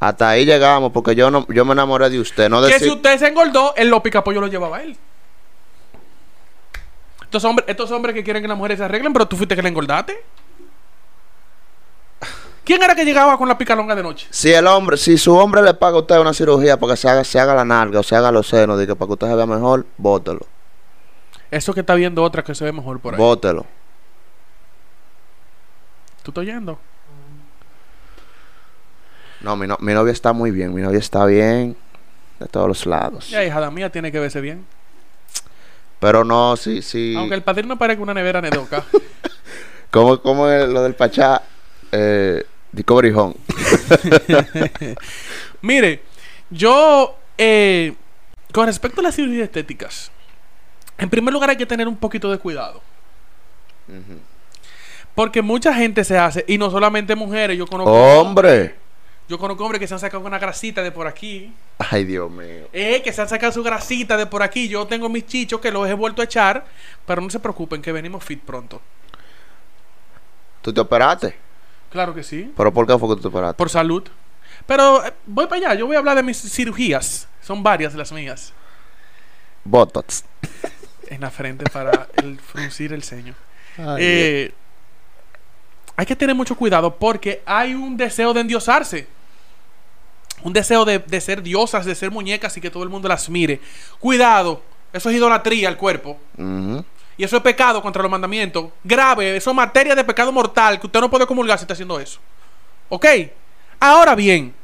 Hasta 0.00 0.28
ahí 0.30 0.44
llegamos, 0.44 0.92
porque 0.92 1.14
yo 1.14 1.30
no, 1.30 1.46
yo 1.48 1.64
me 1.64 1.72
enamoré 1.72 2.10
de 2.10 2.20
usted. 2.20 2.48
No 2.48 2.60
Que 2.60 2.66
decir, 2.74 2.88
si 2.88 2.94
usted 2.94 3.18
se 3.18 3.28
engordó, 3.28 3.74
el 3.76 3.88
lo 3.88 4.02
picapollo 4.02 4.40
lo 4.40 4.46
llevaba 4.46 4.78
a 4.78 4.82
él. 4.82 4.96
Estos 7.22 7.44
hombres, 7.44 7.66
estos 7.68 7.90
hombres 7.90 8.14
que 8.14 8.22
quieren 8.22 8.42
que 8.42 8.48
las 8.48 8.56
mujeres 8.56 8.78
se 8.78 8.84
arreglen, 8.84 9.12
pero 9.12 9.26
tú 9.26 9.36
fuiste 9.36 9.56
que 9.56 9.62
le 9.62 9.68
engordaste. 9.68 10.22
¿Quién 12.64 12.82
era 12.82 12.94
que 12.94 13.04
llegaba 13.04 13.36
con 13.36 13.46
la 13.48 13.58
picalonga 13.58 13.94
de 13.94 14.02
noche? 14.02 14.26
si 14.30 14.52
el 14.52 14.66
hombre, 14.66 14.96
si 14.96 15.18
su 15.18 15.34
hombre 15.36 15.62
le 15.62 15.74
paga 15.74 15.96
a 15.96 16.00
usted 16.00 16.18
una 16.18 16.32
cirugía 16.32 16.78
para 16.78 16.94
que 16.94 16.96
se 16.96 17.08
haga, 17.08 17.22
se 17.24 17.38
haga 17.38 17.54
la 17.54 17.64
nalga 17.64 18.00
o 18.00 18.02
se 18.02 18.16
haga 18.16 18.32
los 18.32 18.46
senos, 18.48 18.78
de 18.78 18.86
que 18.86 18.96
para 18.96 19.06
que 19.08 19.12
usted 19.12 19.26
se 19.28 19.34
vea 19.34 19.46
mejor, 19.46 19.86
bótelo. 19.98 20.40
Eso 21.50 21.74
que 21.74 21.80
está 21.80 21.94
viendo 21.94 22.22
otra 22.22 22.42
que 22.42 22.54
se 22.54 22.64
ve 22.64 22.72
mejor 22.72 23.00
por 23.00 23.14
ahí. 23.14 23.18
Bótelo. 23.18 23.66
¿Tú 26.22 26.30
estás 26.30 26.40
oyendo? 26.42 26.78
No, 29.40 29.56
mi, 29.56 29.66
no- 29.66 29.76
mi 29.80 29.92
novia 29.92 30.12
está 30.12 30.32
muy 30.32 30.50
bien. 30.50 30.74
Mi 30.74 30.80
novia 30.80 30.98
está 30.98 31.26
bien 31.26 31.76
de 32.40 32.46
todos 32.46 32.66
los 32.66 32.86
lados. 32.86 33.28
Ya, 33.28 33.44
hija 33.44 33.70
mía, 33.70 33.90
tiene 33.92 34.10
que 34.10 34.18
verse 34.18 34.40
bien. 34.40 34.64
Pero 36.00 36.24
no, 36.24 36.56
sí, 36.56 36.80
sí. 36.82 37.14
Aunque 37.16 37.34
el 37.34 37.42
padrino 37.42 37.76
parezca 37.78 38.02
una 38.02 38.14
nevera 38.14 38.40
nedoca. 38.40 38.82
¿Cómo, 39.90 40.20
cómo 40.20 40.48
es 40.48 40.68
lo 40.68 40.82
del 40.82 40.94
Pachá? 40.94 41.42
Eh, 41.92 42.44
Discovery 42.74 43.12
Home. 43.14 43.34
Mire, 45.62 46.02
yo, 46.50 47.16
eh, 47.38 47.94
con 48.52 48.66
respecto 48.66 49.00
a 49.00 49.04
las 49.04 49.14
cirugías 49.16 49.44
estéticas, 49.44 50.10
en 50.98 51.08
primer 51.10 51.32
lugar 51.32 51.50
hay 51.50 51.56
que 51.56 51.66
tener 51.66 51.88
un 51.88 51.96
poquito 51.96 52.30
de 52.30 52.38
cuidado. 52.38 52.82
Porque 55.14 55.42
mucha 55.42 55.72
gente 55.74 56.04
se 56.04 56.18
hace, 56.18 56.44
y 56.48 56.58
no 56.58 56.70
solamente 56.70 57.14
mujeres, 57.14 57.56
yo 57.56 57.66
conozco, 57.66 57.92
¡Hombre! 57.92 58.74
yo 59.28 59.38
conozco 59.38 59.64
hombres 59.64 59.78
que 59.80 59.86
se 59.86 59.94
han 59.94 60.00
sacado 60.00 60.24
una 60.26 60.38
grasita 60.38 60.82
de 60.82 60.90
por 60.90 61.06
aquí, 61.06 61.52
Ay, 61.78 62.04
Dios 62.04 62.30
mío. 62.30 62.68
eh, 62.72 63.00
que 63.02 63.12
se 63.12 63.22
han 63.22 63.28
sacado 63.28 63.52
su 63.52 63.62
grasita 63.62 64.16
de 64.16 64.26
por 64.26 64.42
aquí. 64.42 64.68
Yo 64.68 64.86
tengo 64.86 65.08
mis 65.08 65.26
chichos 65.26 65.60
que 65.60 65.70
los 65.70 65.88
he 65.88 65.94
vuelto 65.94 66.22
a 66.22 66.24
echar, 66.24 66.64
pero 67.06 67.20
no 67.20 67.30
se 67.30 67.38
preocupen 67.40 67.80
que 67.82 67.92
venimos 67.92 68.24
fit 68.24 68.40
pronto. 68.40 68.80
¿Tú 70.62 70.72
te 70.72 70.80
operaste? 70.80 71.36
Claro 71.94 72.12
que 72.12 72.24
sí, 72.24 72.50
¿Pero 72.56 72.74
por 72.74 72.88
qué 72.88 72.98
fue 72.98 73.14
que 73.14 73.22
tú 73.22 73.30
te 73.30 73.52
por 73.54 73.70
salud. 73.70 74.02
Pero 74.66 75.06
eh, 75.06 75.12
voy 75.26 75.46
para 75.46 75.68
allá, 75.68 75.78
yo 75.78 75.86
voy 75.86 75.94
a 75.94 76.00
hablar 76.00 76.16
de 76.16 76.24
mis 76.24 76.36
cirugías. 76.36 77.28
Son 77.40 77.62
varias 77.62 77.94
las 77.94 78.10
mías. 78.10 78.52
Botox. 79.62 80.24
En 81.06 81.20
la 81.20 81.30
frente 81.30 81.64
para 81.72 82.08
el 82.16 82.40
fruncir 82.52 82.92
el 82.92 83.04
ceño. 83.04 83.36
Eh, 83.96 84.52
hay 85.94 86.04
que 86.04 86.16
tener 86.16 86.34
mucho 86.34 86.56
cuidado 86.56 86.96
porque 86.96 87.44
hay 87.46 87.74
un 87.74 87.96
deseo 87.96 88.34
de 88.34 88.40
endiosarse. 88.40 89.06
Un 90.42 90.52
deseo 90.52 90.84
de, 90.84 90.98
de 90.98 91.20
ser 91.20 91.44
diosas, 91.44 91.86
de 91.86 91.94
ser 91.94 92.10
muñecas 92.10 92.56
y 92.56 92.60
que 92.60 92.70
todo 92.70 92.82
el 92.82 92.88
mundo 92.88 93.08
las 93.08 93.30
mire. 93.30 93.60
Cuidado, 94.00 94.62
eso 94.92 95.10
es 95.10 95.14
idolatría 95.14 95.68
al 95.68 95.76
cuerpo. 95.76 96.18
Y 97.16 97.24
eso 97.24 97.36
es 97.36 97.42
pecado 97.42 97.80
contra 97.80 98.02
los 98.02 98.10
mandamientos. 98.10 98.66
Grave, 98.82 99.36
eso 99.36 99.50
es 99.50 99.56
materia 99.56 99.94
de 99.94 100.04
pecado 100.04 100.32
mortal 100.32 100.80
que 100.80 100.86
usted 100.86 101.00
no 101.00 101.10
puede 101.10 101.26
comulgar 101.26 101.58
si 101.58 101.64
está 101.64 101.74
haciendo 101.74 101.98
eso. 102.00 102.18
¿Ok? 102.88 103.06
Ahora 103.78 104.14
bien, 104.14 104.54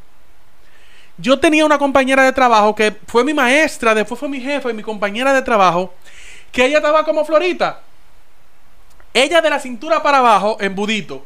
yo 1.17 1.39
tenía 1.39 1.65
una 1.65 1.79
compañera 1.79 2.25
de 2.25 2.33
trabajo 2.33 2.75
que 2.75 2.97
fue 3.07 3.25
mi 3.25 3.35
maestra, 3.35 3.95
después 3.95 4.19
fue 4.19 4.29
mi 4.29 4.41
jefa 4.41 4.71
y 4.71 4.75
mi 4.75 4.83
compañera 4.83 5.33
de 5.33 5.43
trabajo, 5.43 5.95
que 6.51 6.65
ella 6.65 6.79
estaba 6.79 7.05
como 7.05 7.25
Florita. 7.25 7.81
Ella 9.13 9.41
de 9.41 9.51
la 9.51 9.59
cintura 9.59 10.03
para 10.03 10.19
abajo, 10.19 10.57
embudito. 10.61 11.25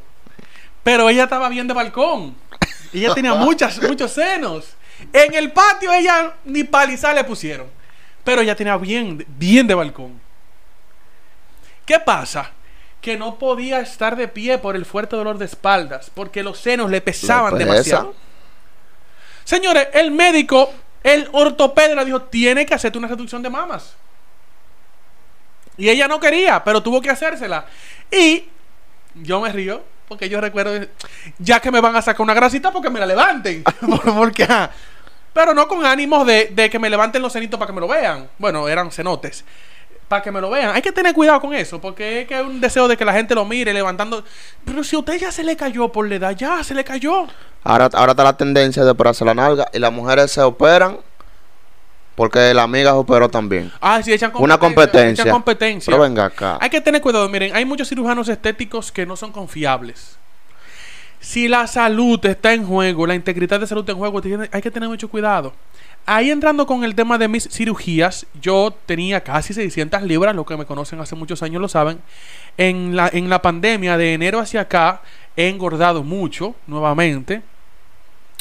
Pero 0.82 1.08
ella 1.08 1.24
estaba 1.24 1.48
bien 1.48 1.66
de 1.66 1.74
balcón. 1.74 2.34
Ella 2.92 3.14
tenía 3.14 3.34
muchas, 3.34 3.80
muchos 3.88 4.12
senos. 4.12 4.76
En 5.12 5.34
el 5.34 5.52
patio 5.52 5.92
ella 5.92 6.34
ni 6.44 6.64
palizar 6.64 7.14
le 7.14 7.24
pusieron. 7.24 7.66
Pero 8.22 8.40
ella 8.40 8.56
tenía 8.56 8.76
bien, 8.76 9.24
bien 9.28 9.66
de 9.66 9.74
balcón. 9.74 10.23
¿Qué 11.84 12.00
pasa? 12.00 12.50
Que 13.00 13.16
no 13.16 13.38
podía 13.38 13.80
estar 13.80 14.16
de 14.16 14.28
pie 14.28 14.58
por 14.58 14.76
el 14.76 14.84
fuerte 14.84 15.16
dolor 15.16 15.38
de 15.38 15.44
espaldas, 15.44 16.10
porque 16.12 16.42
los 16.42 16.58
senos 16.58 16.90
le 16.90 17.00
pesaban 17.00 17.58
demasiado. 17.58 18.14
Señores, 19.44 19.88
el 19.92 20.10
médico, 20.10 20.72
el 21.02 21.28
ortopeda 21.32 22.04
dijo, 22.04 22.22
tiene 22.22 22.64
que 22.64 22.74
hacerte 22.74 22.96
una 22.96 23.08
reducción 23.08 23.42
de 23.42 23.50
mamas. 23.50 23.94
Y 25.76 25.88
ella 25.88 26.08
no 26.08 26.18
quería, 26.18 26.64
pero 26.64 26.82
tuvo 26.82 27.00
que 27.00 27.10
hacérsela. 27.10 27.66
Y 28.10 28.44
yo 29.14 29.40
me 29.40 29.52
río, 29.52 29.82
porque 30.08 30.28
yo 30.28 30.40
recuerdo, 30.40 30.86
ya 31.38 31.60
que 31.60 31.70
me 31.70 31.80
van 31.80 31.96
a 31.96 32.02
sacar 32.02 32.22
una 32.22 32.32
grasita, 32.32 32.70
porque 32.70 32.88
me 32.88 33.00
la 33.00 33.06
levanten. 33.06 33.64
porque, 34.16 34.46
ah, 34.48 34.70
pero 35.32 35.52
no 35.52 35.68
con 35.68 35.84
ánimos 35.84 36.26
de, 36.26 36.46
de 36.52 36.70
que 36.70 36.78
me 36.78 36.88
levanten 36.88 37.20
los 37.20 37.32
cenitos 37.32 37.58
para 37.58 37.66
que 37.66 37.74
me 37.74 37.80
lo 37.80 37.88
vean. 37.88 38.30
Bueno, 38.38 38.68
eran 38.68 38.90
cenotes. 38.90 39.44
Para 40.08 40.22
que 40.22 40.30
me 40.30 40.40
lo 40.40 40.50
vean. 40.50 40.74
Hay 40.74 40.82
que 40.82 40.92
tener 40.92 41.14
cuidado 41.14 41.40
con 41.40 41.54
eso, 41.54 41.80
porque 41.80 42.22
es 42.22 42.28
que 42.28 42.38
es 42.38 42.44
un 42.44 42.60
deseo 42.60 42.86
de 42.88 42.96
que 42.96 43.04
la 43.04 43.12
gente 43.12 43.34
lo 43.34 43.44
mire 43.44 43.72
levantando. 43.72 44.22
Pero 44.64 44.84
si 44.84 44.96
a 44.96 44.98
usted 44.98 45.18
ya 45.18 45.32
se 45.32 45.42
le 45.42 45.56
cayó 45.56 45.90
por 45.90 46.08
la 46.08 46.16
edad, 46.16 46.36
ya 46.36 46.62
se 46.62 46.74
le 46.74 46.84
cayó. 46.84 47.26
Ahora, 47.62 47.88
ahora 47.94 48.12
está 48.12 48.24
la 48.24 48.36
tendencia 48.36 48.84
de 48.84 48.90
operarse 48.90 49.24
la 49.24 49.34
nalga 49.34 49.68
y 49.72 49.78
las 49.78 49.92
mujeres 49.92 50.30
se 50.30 50.42
operan 50.42 50.98
porque 52.14 52.54
la 52.54 52.62
amiga 52.62 52.90
se 52.92 52.96
operó 52.96 53.28
también. 53.28 53.72
Ah, 53.80 54.00
sí, 54.02 54.12
echan 54.12 54.32
Una 54.34 54.58
competencia. 54.58 55.22
Echan 55.22 55.32
competencia. 55.32 55.90
Pero 55.90 56.02
venga 56.02 56.26
acá. 56.26 56.58
Hay 56.60 56.70
que 56.70 56.80
tener 56.80 57.00
cuidado, 57.00 57.28
miren, 57.28 57.54
hay 57.54 57.64
muchos 57.64 57.88
cirujanos 57.88 58.28
estéticos 58.28 58.92
que 58.92 59.04
no 59.04 59.16
son 59.16 59.32
confiables. 59.32 60.16
Si 61.18 61.48
la 61.48 61.66
salud 61.66 62.24
está 62.26 62.52
en 62.52 62.66
juego, 62.66 63.06
la 63.06 63.14
integridad 63.14 63.58
de 63.58 63.66
salud 63.66 63.82
está 63.82 63.92
en 63.92 63.98
juego, 63.98 64.20
hay 64.52 64.62
que 64.62 64.70
tener 64.70 64.88
mucho 64.88 65.08
cuidado. 65.08 65.54
Ahí 66.06 66.30
entrando 66.30 66.66
con 66.66 66.84
el 66.84 66.94
tema 66.94 67.16
de 67.16 67.28
mis 67.28 67.48
cirugías, 67.50 68.26
yo 68.40 68.74
tenía 68.84 69.22
casi 69.22 69.54
600 69.54 70.02
libras, 70.02 70.34
los 70.36 70.44
que 70.44 70.56
me 70.56 70.66
conocen 70.66 71.00
hace 71.00 71.14
muchos 71.16 71.42
años 71.42 71.62
lo 71.62 71.68
saben. 71.68 71.98
En 72.58 72.94
la, 72.94 73.08
en 73.12 73.30
la 73.30 73.40
pandemia 73.40 73.96
de 73.96 74.12
enero 74.12 74.38
hacia 74.38 74.60
acá 74.62 75.00
he 75.36 75.48
engordado 75.48 76.02
mucho, 76.02 76.54
nuevamente. 76.66 77.42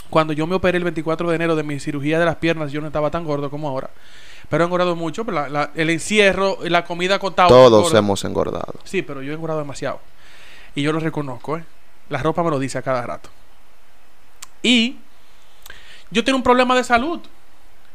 Cuando 0.09 0.33
yo 0.33 0.45
me 0.45 0.55
operé 0.55 0.77
el 0.77 0.83
24 0.83 1.29
de 1.29 1.35
enero 1.35 1.55
de 1.55 1.63
mi 1.63 1.79
cirugía 1.79 2.19
de 2.19 2.25
las 2.25 2.35
piernas, 2.35 2.71
yo 2.71 2.81
no 2.81 2.87
estaba 2.87 3.09
tan 3.09 3.23
gordo 3.23 3.49
como 3.49 3.69
ahora. 3.69 3.89
Pero 4.49 4.63
he 4.63 4.67
engordado 4.67 4.95
mucho. 4.97 5.23
la- 5.23 5.47
la- 5.47 5.71
el 5.73 5.89
encierro, 5.89 6.57
la 6.63 6.83
comida 6.83 7.17
contado. 7.17 7.47
Todos 7.47 7.93
hemos 7.99 8.23
engordado. 8.25 8.73
Sí, 8.83 9.01
pero 9.01 9.21
yo 9.21 9.31
he 9.31 9.35
engordado 9.35 9.59
demasiado. 9.61 10.01
Y 10.75 10.81
yo 10.83 10.91
lo 10.91 10.99
reconozco, 10.99 11.57
¿eh? 11.57 11.63
La 12.09 12.21
ropa 12.21 12.43
me 12.43 12.49
lo 12.51 12.59
dice 12.59 12.77
a 12.77 12.81
cada 12.81 13.01
rato. 13.03 13.29
Y 14.61 14.97
yo 16.11 16.23
tengo 16.23 16.37
un 16.37 16.43
problema 16.43 16.75
de 16.75 16.83
salud. 16.83 17.21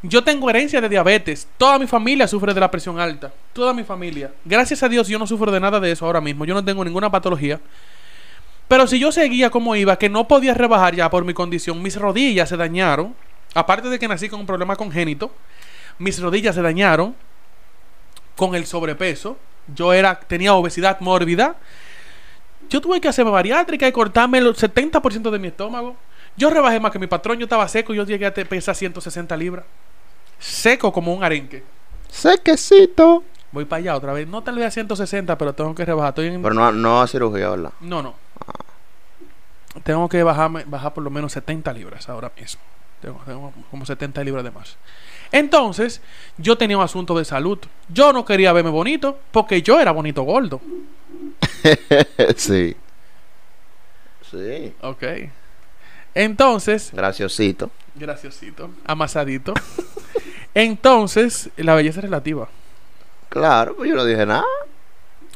Yo 0.02 0.22
tengo 0.22 0.48
herencia 0.48 0.80
de 0.80 0.88
diabetes. 0.88 1.48
Toda 1.56 1.78
mi 1.78 1.86
familia 1.86 2.28
sufre 2.28 2.54
de 2.54 2.60
la 2.60 2.70
presión 2.70 3.00
alta. 3.00 3.32
Toda 3.52 3.74
mi 3.74 3.82
familia. 3.82 4.32
Gracias 4.44 4.82
a 4.82 4.88
Dios 4.88 5.08
yo 5.08 5.18
no 5.18 5.26
sufro 5.26 5.50
de 5.50 5.58
nada 5.58 5.80
de 5.80 5.90
eso 5.90 6.06
ahora 6.06 6.20
mismo. 6.20 6.44
Yo 6.44 6.54
no 6.54 6.64
tengo 6.64 6.84
ninguna 6.84 7.10
patología. 7.10 7.60
Pero 8.68 8.86
si 8.86 9.00
yo 9.00 9.10
seguía 9.10 9.50
como 9.50 9.74
iba, 9.74 9.98
que 9.98 10.08
no 10.08 10.28
podía 10.28 10.54
rebajar 10.54 10.94
ya 10.94 11.10
por 11.10 11.24
mi 11.24 11.34
condición, 11.34 11.82
mis 11.82 11.96
rodillas 11.96 12.48
se 12.48 12.56
dañaron. 12.56 13.14
Aparte 13.54 13.88
de 13.88 13.98
que 13.98 14.06
nací 14.06 14.28
con 14.28 14.40
un 14.40 14.46
problema 14.46 14.76
congénito, 14.76 15.32
mis 15.98 16.20
rodillas 16.20 16.54
se 16.54 16.62
dañaron 16.62 17.16
con 18.36 18.54
el 18.54 18.66
sobrepeso. 18.66 19.36
Yo 19.74 19.92
era, 19.92 20.20
tenía 20.20 20.54
obesidad 20.54 21.00
mórbida. 21.00 21.56
Yo 22.68 22.80
tuve 22.80 23.00
que 23.00 23.08
hacerme 23.08 23.30
bariátrica 23.32 23.88
y 23.88 23.92
cortarme 23.92 24.38
el 24.38 24.54
70% 24.54 25.30
de 25.30 25.38
mi 25.38 25.48
estómago. 25.48 25.96
Yo 26.36 26.50
rebajé 26.50 26.78
más 26.78 26.92
que 26.92 26.98
mi 26.98 27.08
patrón, 27.08 27.38
yo 27.38 27.44
estaba 27.46 27.66
seco, 27.66 27.94
yo 27.94 28.04
llegué 28.04 28.26
a 28.26 28.32
pesar 28.32 28.76
160 28.76 29.36
libras. 29.36 29.64
Seco 30.38 30.92
como 30.92 31.12
un 31.12 31.22
arenque. 31.24 31.62
Sequecito. 32.10 33.24
Voy 33.52 33.64
para 33.64 33.80
allá 33.80 33.96
otra 33.96 34.12
vez. 34.12 34.26
No 34.28 34.42
tal 34.42 34.56
vez 34.56 34.66
a 34.66 34.70
160, 34.70 35.36
pero 35.38 35.54
tengo 35.54 35.74
que 35.74 35.84
rebajar. 35.84 36.10
Estoy 36.10 36.26
en... 36.28 36.42
Pero 36.42 36.54
no, 36.54 36.70
no 36.72 37.00
a 37.00 37.06
cirugía, 37.06 37.48
¿verdad? 37.50 37.72
No, 37.80 38.02
no. 38.02 38.14
Tengo 39.84 40.08
que 40.08 40.22
bajarme, 40.22 40.64
bajar 40.66 40.92
por 40.94 41.02
lo 41.04 41.10
menos 41.10 41.32
70 41.32 41.72
libras 41.72 42.08
ahora 42.08 42.30
mismo. 42.38 42.60
Tengo, 43.00 43.20
tengo 43.24 43.52
como 43.70 43.86
70 43.86 44.22
libras 44.24 44.44
de 44.44 44.50
más. 44.50 44.76
Entonces, 45.30 46.00
yo 46.36 46.58
tenía 46.58 46.76
un 46.76 46.82
asunto 46.82 47.16
de 47.16 47.24
salud. 47.24 47.58
Yo 47.88 48.12
no 48.12 48.24
quería 48.24 48.52
verme 48.52 48.70
bonito 48.70 49.18
porque 49.30 49.62
yo 49.62 49.78
era 49.80 49.92
bonito 49.92 50.22
gordo. 50.22 50.60
sí. 52.36 52.76
Sí. 54.30 54.74
Ok. 54.82 55.04
Entonces, 56.14 56.90
Graciosito. 56.92 57.70
graciosito, 57.94 58.70
amasadito. 58.86 59.54
Entonces, 60.54 61.50
la 61.56 61.74
belleza 61.74 62.00
es 62.00 62.04
relativa. 62.04 62.48
Claro, 63.28 63.76
pues 63.76 63.90
yo 63.90 63.96
no 63.96 64.04
dije 64.04 64.24
nada. 64.26 64.44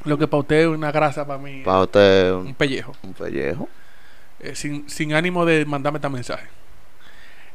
Lo 0.04 0.18
que 0.18 0.26
para 0.26 0.40
usted 0.40 0.56
es 0.62 0.66
una 0.66 0.90
grasa, 0.90 1.26
para 1.26 1.38
mí 1.38 1.62
Para 1.64 1.82
usted 1.82 2.26
es 2.26 2.32
un, 2.32 2.46
un 2.48 2.54
pellejo. 2.54 2.92
un 3.02 3.12
pellejo. 3.12 3.68
Eh, 4.40 4.54
sin, 4.56 4.88
sin 4.90 5.14
ánimo 5.14 5.44
de 5.44 5.64
mandarme 5.64 5.98
este 5.98 6.08
mensaje. 6.08 6.48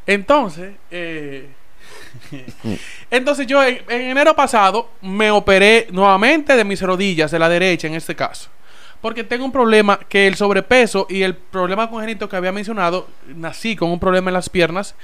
Entonces, 0.06 0.76
eh, 0.90 1.50
entonces 3.12 3.46
yo 3.46 3.62
en, 3.64 3.82
en 3.90 4.02
enero 4.02 4.34
pasado 4.36 4.92
me 5.02 5.30
operé 5.32 5.88
nuevamente 5.92 6.56
de 6.56 6.64
mis 6.64 6.82
rodillas, 6.82 7.32
de 7.32 7.40
la 7.40 7.50
derecha 7.50 7.88
en 7.88 7.96
este 7.96 8.16
caso. 8.16 8.50
Porque 9.02 9.24
tengo 9.24 9.46
un 9.46 9.52
problema 9.52 10.00
que 10.08 10.28
el 10.28 10.36
sobrepeso 10.36 11.06
y 11.10 11.22
el 11.24 11.36
problema 11.36 11.90
congénito 11.90 12.30
que 12.30 12.36
había 12.36 12.52
mencionado, 12.52 13.08
nací 13.28 13.76
con 13.76 13.92
un 13.92 14.00
problema 14.00 14.30
en 14.30 14.34
las 14.34 14.50
piernas. 14.50 14.96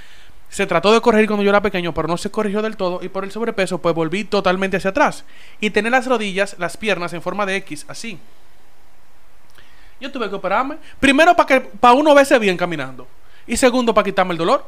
Se 0.50 0.67
trató 0.67 0.93
de 0.93 1.01
corregir 1.01 1.27
cuando 1.27 1.43
yo 1.43 1.50
era 1.50 1.62
pequeño, 1.62 1.93
pero 1.93 2.07
no 2.07 2.17
se 2.17 2.29
corrigió 2.29 2.62
del 2.62 2.77
todo. 2.77 3.00
Y 3.03 3.09
por 3.09 3.23
el 3.23 3.31
sobrepeso, 3.31 3.79
pues 3.79 3.95
volví 3.95 4.23
totalmente 4.23 4.77
hacia 4.77 4.91
atrás. 4.91 5.25
Y 5.59 5.71
tener 5.71 5.91
las 5.91 6.05
rodillas, 6.05 6.55
las 6.59 6.77
piernas 6.77 7.12
en 7.13 7.21
forma 7.21 7.45
de 7.45 7.55
X, 7.57 7.85
así. 7.88 8.19
Yo 10.00 10.12
tuve 10.12 10.29
que 10.29 10.35
operarme. 10.35 10.77
Primero 11.00 11.35
para 11.35 11.47
que 11.47 11.62
para 11.62 11.93
uno 11.93 12.13
verse 12.13 12.38
bien 12.38 12.57
caminando. 12.57 13.07
Y 13.47 13.57
segundo 13.57 13.93
para 13.93 14.05
quitarme 14.05 14.33
el 14.33 14.38
dolor. 14.38 14.65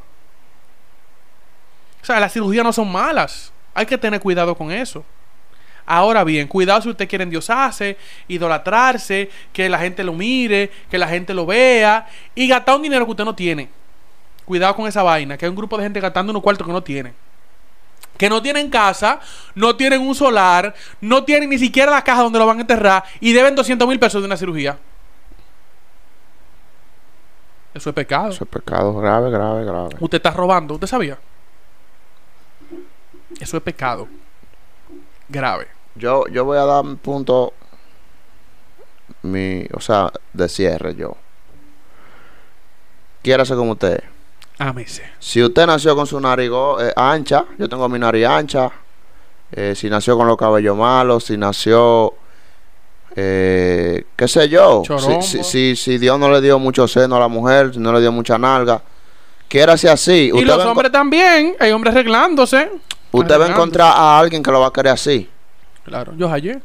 O 2.01 2.05
sea, 2.05 2.19
las 2.19 2.33
cirugías 2.33 2.63
no 2.63 2.71
son 2.71 2.91
malas. 2.91 3.51
Hay 3.73 3.85
que 3.85 3.97
tener 3.97 4.19
cuidado 4.19 4.55
con 4.55 4.71
eso. 4.71 5.03
Ahora 5.85 6.23
bien, 6.23 6.47
cuidado 6.47 6.81
si 6.81 6.89
usted 6.89 7.07
quiere 7.07 7.23
endiosarse, 7.23 7.97
idolatrarse, 8.27 9.29
que 9.53 9.69
la 9.69 9.77
gente 9.77 10.03
lo 10.03 10.13
mire, 10.13 10.71
que 10.89 10.97
la 10.97 11.07
gente 11.07 11.33
lo 11.33 11.45
vea 11.45 12.07
y 12.33 12.47
gastar 12.47 12.75
un 12.75 12.81
dinero 12.81 13.05
que 13.05 13.11
usted 13.11 13.25
no 13.25 13.35
tiene. 13.35 13.69
Cuidado 14.45 14.75
con 14.75 14.87
esa 14.87 15.01
vaina, 15.03 15.37
que 15.37 15.45
hay 15.45 15.49
un 15.49 15.55
grupo 15.55 15.77
de 15.77 15.83
gente 15.83 15.99
gastando 15.99 16.31
unos 16.31 16.43
cuartos 16.43 16.65
que 16.65 16.73
no 16.73 16.83
tienen. 16.83 17.13
Que 18.17 18.29
no 18.29 18.41
tienen 18.41 18.69
casa, 18.69 19.19
no 19.55 19.75
tienen 19.75 20.01
un 20.01 20.15
solar, 20.15 20.73
no 21.01 21.23
tienen 21.23 21.49
ni 21.49 21.57
siquiera 21.57 21.91
la 21.91 22.03
caja 22.03 22.21
donde 22.21 22.39
lo 22.39 22.45
van 22.45 22.59
a 22.59 22.61
enterrar 22.61 23.03
y 23.19 23.33
deben 23.33 23.55
200 23.55 23.87
mil 23.87 23.99
pesos 23.99 24.21
de 24.21 24.27
una 24.27 24.37
cirugía. 24.37 24.77
Eso 27.73 27.89
es 27.89 27.95
pecado. 27.95 28.29
Eso 28.29 28.45
es 28.45 28.49
pecado 28.49 28.95
grave, 28.95 29.29
grave, 29.29 29.65
grave. 29.65 29.89
Usted 29.99 30.17
está 30.17 30.31
robando, 30.31 30.75
¿usted 30.75 30.87
sabía? 30.87 31.17
Eso 33.39 33.57
es 33.57 33.63
pecado. 33.63 34.07
Grave. 35.27 35.67
Yo, 35.95 36.25
yo 36.27 36.45
voy 36.45 36.57
a 36.57 36.63
dar 36.65 36.85
mi 36.85 36.95
punto, 36.95 37.53
mi, 39.23 39.65
o 39.73 39.81
sea, 39.81 40.11
de 40.31 40.47
cierre 40.47 40.95
yo. 40.95 41.17
Quiérase 43.21 43.55
como 43.55 43.71
usted. 43.71 44.03
Ámese. 44.57 45.03
Si 45.19 45.43
usted 45.43 45.65
nació 45.67 45.95
con 45.95 46.07
su 46.07 46.19
nariz 46.19 46.49
eh, 46.79 46.93
ancha, 46.95 47.45
yo 47.57 47.67
tengo 47.67 47.87
mi 47.89 47.99
nariz 47.99 48.25
ancha. 48.25 48.71
eh, 49.51 49.73
si 49.75 49.89
nació 49.89 50.17
con 50.17 50.27
los 50.27 50.37
cabellos 50.37 50.75
malos, 50.77 51.25
si 51.25 51.37
nació, 51.37 52.13
eh, 53.15 54.05
qué 54.15 54.27
sé 54.27 54.47
yo. 54.49 54.83
Si, 54.85 55.21
si, 55.21 55.43
si, 55.43 55.75
si 55.75 55.97
Dios 55.97 56.17
no 56.19 56.29
le 56.31 56.41
dio 56.41 56.57
mucho 56.59 56.87
seno 56.87 57.17
a 57.17 57.19
la 57.19 57.27
mujer, 57.27 57.73
si 57.73 57.79
no 57.79 57.91
le 57.93 58.01
dio 58.01 58.11
mucha 58.11 58.37
nalga, 58.37 58.81
quiérase 59.47 59.89
así. 59.89 60.31
Y 60.33 60.41
los 60.45 60.63
hombres 60.65 60.91
también. 60.91 61.55
Hay 61.59 61.71
hombres 61.71 61.93
arreglándose. 61.93 62.71
usted 63.11 63.39
va 63.39 63.45
a 63.45 63.49
encontrar 63.49 63.93
a 63.95 64.19
alguien 64.19 64.41
que 64.41 64.51
lo 64.51 64.61
va 64.61 64.67
a 64.67 64.73
querer 64.73 64.93
así. 64.93 65.29
Claro, 65.83 66.13
yo 66.17 66.27
hallé. 66.29 66.61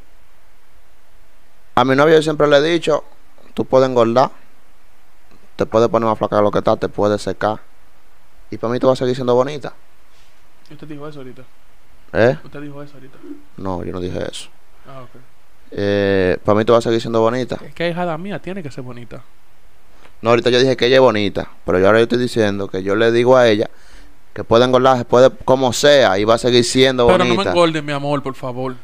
A 1.74 1.84
mi 1.84 1.94
novio 1.94 2.16
yo 2.16 2.22
siempre 2.22 2.46
le 2.46 2.56
he 2.58 2.62
dicho, 2.62 3.04
tú 3.54 3.64
puedes 3.64 3.88
engordar, 3.88 4.30
te 5.56 5.66
puedes 5.66 5.88
poner 5.88 6.08
más 6.08 6.18
flaca 6.18 6.36
de 6.36 6.42
lo 6.42 6.50
que 6.50 6.58
está, 6.58 6.76
te 6.76 6.88
puedes 6.88 7.22
secar. 7.22 7.60
Y 8.50 8.58
para 8.58 8.72
mí 8.72 8.78
tú 8.78 8.88
vas 8.88 8.98
a 8.98 9.04
seguir 9.04 9.14
siendo 9.14 9.34
bonita. 9.34 9.72
Usted 10.70 10.86
dijo 10.86 11.08
eso 11.08 11.18
ahorita. 11.20 11.42
¿Eh? 12.12 12.36
Usted 12.44 12.60
dijo 12.60 12.82
eso 12.82 12.94
ahorita. 12.94 13.18
No, 13.56 13.84
yo 13.84 13.92
no 13.92 14.00
dije 14.00 14.18
eso. 14.30 14.48
Ah, 14.86 15.02
ok. 15.02 15.20
Eh, 15.72 16.38
para 16.44 16.58
mí 16.58 16.64
tú 16.64 16.72
vas 16.72 16.84
a 16.84 16.88
seguir 16.90 17.00
siendo 17.00 17.20
bonita. 17.20 17.58
Es 17.64 17.74
que 17.74 17.88
hija 17.88 18.18
mía 18.18 18.40
tiene 18.40 18.62
que 18.62 18.70
ser 18.70 18.82
bonita. 18.82 19.22
No, 20.22 20.30
ahorita 20.30 20.50
yo 20.50 20.58
dije 20.58 20.76
que 20.76 20.86
ella 20.86 20.96
es 20.96 21.00
bonita, 21.00 21.48
pero 21.64 21.78
yo 21.78 21.86
ahora 21.86 21.98
yo 21.98 22.02
estoy 22.04 22.18
diciendo 22.18 22.68
que 22.68 22.82
yo 22.82 22.94
le 22.94 23.10
digo 23.10 23.36
a 23.36 23.48
ella 23.48 23.70
que 24.34 24.44
puede 24.44 24.64
engordar, 24.64 25.06
puede 25.06 25.30
como 25.44 25.72
sea 25.72 26.18
y 26.18 26.24
va 26.24 26.34
a 26.34 26.38
seguir 26.38 26.64
siendo 26.64 27.06
Pero 27.06 27.18
no 27.18 27.24
me 27.24 27.30
bonita. 27.36 27.50
engordes, 27.50 27.82
mi 27.82 27.92
amor, 27.92 28.22
por 28.22 28.34
favor. 28.34 28.76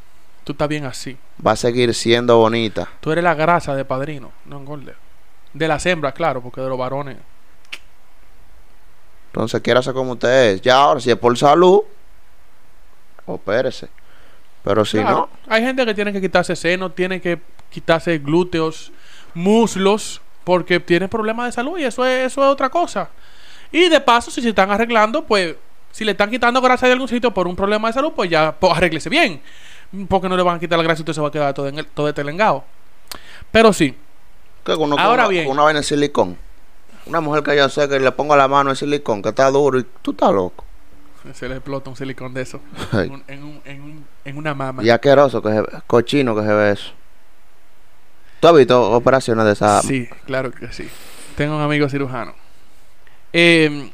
Tú 0.45 0.53
estás 0.53 0.69
bien 0.69 0.85
así. 0.85 1.17
va 1.45 1.53
a 1.53 1.57
seguir 1.57 1.93
siendo 1.93 2.39
bonita. 2.39 2.89
Tú 3.01 3.11
eres 3.13 3.23
la 3.25 3.35
grasa 3.35 3.75
de 3.75 3.85
padrino. 3.85 4.31
No 4.45 4.59
engordes. 4.59 4.95
De 5.53 5.69
las 5.69 5.85
hembras, 5.87 6.15
claro, 6.15 6.41
porque 6.41 6.61
de 6.61 6.69
los 6.69 6.79
varones. 6.79 7.17
Entonces, 9.37 9.61
quiérase 9.61 9.93
como 9.93 10.13
usted 10.13 10.53
es. 10.53 10.63
Ya 10.63 10.77
ahora, 10.77 10.99
si 10.99 11.11
es 11.11 11.17
por 11.19 11.37
salud, 11.37 11.83
opérese. 13.27 13.87
Pero 14.65 14.83
si 14.87 14.97
Claro, 14.97 15.29
Hay 15.47 15.63
gente 15.63 15.85
que 15.85 15.93
tiene 15.93 16.11
que 16.11 16.23
quitarse 16.23 16.57
seno, 16.57 16.91
tiene 16.91 17.21
que 17.21 17.39
quitarse 17.69 18.17
glúteos, 18.17 18.93
muslos, 19.35 20.23
porque 20.43 20.81
tiene 20.81 21.07
problemas 21.07 21.45
de 21.45 21.53
salud 21.53 21.77
y 21.79 21.85
eso 21.85 22.07
es, 22.07 22.33
eso 22.33 22.43
es 22.43 22.49
otra 22.49 22.71
cosa. 22.71 23.11
Y 23.71 23.91
de 23.91 24.01
paso, 24.01 24.31
si 24.31 24.41
se 24.41 24.49
están 24.49 24.71
arreglando, 24.71 25.27
pues 25.27 25.55
si 25.93 26.07
le 26.07 26.13
están 26.13 26.31
quitando 26.31 26.63
grasa 26.63 26.87
de 26.87 26.95
algún 26.95 27.07
sitio 27.07 27.35
por 27.35 27.47
un 27.47 27.55
problema 27.55 27.89
de 27.89 27.93
salud, 27.93 28.13
pues 28.17 28.31
ya 28.31 28.53
pues, 28.59 28.73
arréglese 28.73 29.11
bien. 29.11 29.43
Porque 30.09 30.31
no 30.31 30.37
le 30.39 30.45
van 30.45 30.57
a 30.57 30.59
quitar 30.59 30.79
la 30.79 30.83
grasa 30.83 31.01
y 31.01 31.03
usted 31.03 31.13
se 31.13 31.21
va 31.21 31.29
a 31.29 31.31
quedar 31.31 31.53
todo, 31.53 31.69
en 31.69 31.79
el, 31.79 31.87
todo 31.87 32.09
estelengado. 32.09 32.65
Pero 33.53 33.71
sí, 33.75 33.91
no, 33.91 34.65
que 34.65 34.73
uno 34.83 34.97
con 34.97 35.05
Ahora 35.05 35.25
una, 35.25 35.29
bien. 35.29 35.45
con 35.45 35.53
una 35.53 35.65
vaina 35.65 35.81
de 35.81 35.85
silicón. 35.85 36.39
Una 37.07 37.21
mujer 37.21 37.43
que 37.45 37.57
yo 37.57 37.69
sé 37.69 37.89
que 37.89 38.01
le 38.01 38.11
ponga 38.13 38.37
la 38.37 38.49
mano 38.49 38.71
en 38.71 38.77
silicón, 38.77 39.23
que 39.23 39.29
está 39.31 39.51
duro 39.51 39.79
y 39.79 39.87
tú 40.03 40.11
estás 40.13 40.33
loco. 40.33 40.65
se 41.35 41.49
le 41.49 41.57
explota 41.57 41.91
un 41.91 41.97
silicón 41.97 42.33
de 42.35 42.43
eso 42.43 42.61
Ay. 42.93 43.07
en, 43.07 43.13
un- 43.13 43.25
en 43.27 43.43
un- 43.43 43.61
en 43.65 43.83
un- 43.83 44.07
en 44.25 44.37
una 44.39 44.55
mama. 44.55 44.83
Y 44.85 44.91
asqueroso, 44.91 45.43
que 45.43 45.51
se, 45.53 45.63
cochino 45.87 46.35
que 46.37 46.43
se 46.43 46.53
ve 46.53 46.71
eso. 46.73 46.93
¿Tú 48.41 48.49
has 48.49 48.55
visto 48.57 48.91
operaciones 48.93 49.45
de 49.45 49.53
esa? 49.53 49.83
Sí, 49.83 50.09
claro 50.27 50.51
que 50.53 50.73
sí. 50.73 50.89
Tengo 51.37 51.57
un 51.57 51.63
amigo 51.63 51.89
cirujano. 51.89 52.35
Eh, 53.33 53.91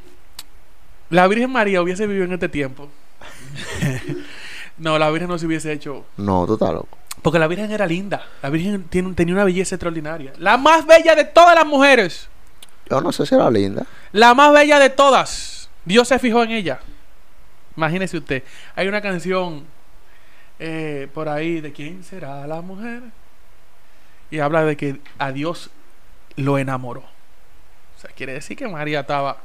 la 1.11 1.26
Virgen 1.28 1.50
María 1.50 1.81
hubiese 1.83 2.07
vivido 2.07 2.25
en 2.26 2.33
este 2.33 2.49
tiempo. 2.49 2.88
no, 4.78 4.99
la 4.99 5.11
Virgen 5.11 5.28
no 5.28 5.38
se 5.38 5.47
hubiese 5.47 5.73
hecho. 5.73 6.04
No, 6.16 6.47
tú 6.47 6.54
estás 6.54 6.73
loco. 6.73 6.99
Porque 7.23 7.38
la 7.38 7.47
Virgen 7.47 7.71
era 7.71 7.87
linda. 7.87 8.26
La 8.42 8.50
Virgen 8.50 8.85
tiene, 8.85 9.14
tenía 9.14 9.35
una 9.35 9.45
belleza 9.45 9.75
extraordinaria. 9.76 10.33
La 10.38 10.57
más 10.57 10.87
bella 10.87 11.14
de 11.14 11.25
todas 11.25 11.54
las 11.54 11.66
mujeres. 11.66 12.28
Yo 12.92 13.00
no 13.00 13.11
sé 13.11 13.25
si 13.25 13.34
era 13.34 13.50
linda. 13.50 13.87
La 14.12 14.34
más 14.34 14.52
bella 14.52 14.78
de 14.78 14.90
todas. 14.90 15.70
Dios 15.87 16.08
se 16.08 16.18
fijó 16.18 16.42
en 16.42 16.50
ella. 16.50 16.80
Imagínese 17.75 18.18
usted. 18.18 18.42
Hay 18.76 18.87
una 18.87 19.00
canción 19.00 19.64
eh, 20.58 21.08
por 21.14 21.30
ahí 21.30 21.62
de 21.62 21.72
quién 21.72 22.04
será 22.04 22.46
la 22.46 22.61
mujer. 22.61 23.02
Y 24.30 24.40
habla 24.40 24.64
de 24.64 24.76
que 24.76 25.00
a 25.18 25.32
Dios 25.32 25.70
lo 26.37 26.58
enamoró. 26.58 27.00
O 27.00 28.00
sea, 28.00 28.11
quiere 28.11 28.34
decir 28.34 28.58
que 28.58 28.68
María 28.68 29.00
estaba 29.00 29.38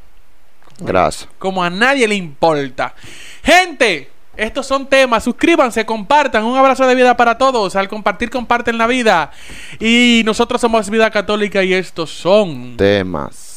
Gracias. 0.79 1.29
Como 1.39 1.63
a 1.63 1.69
nadie 1.69 2.05
le 2.05 2.15
importa. 2.15 2.93
Gente, 3.43 4.11
estos 4.37 4.65
son 4.65 4.87
temas. 4.87 5.23
Suscríbanse, 5.23 5.85
compartan. 5.85 6.43
Un 6.45 6.57
abrazo 6.57 6.85
de 6.87 6.95
vida 6.95 7.17
para 7.17 7.37
todos. 7.37 7.75
Al 7.75 7.87
compartir, 7.87 8.29
comparten 8.29 8.77
la 8.77 8.87
vida. 8.87 9.31
Y 9.79 10.21
nosotros 10.25 10.61
somos 10.61 10.89
Vida 10.89 11.09
Católica 11.11 11.63
y 11.63 11.73
estos 11.73 12.11
son 12.11 12.77
Temas. 12.77 13.56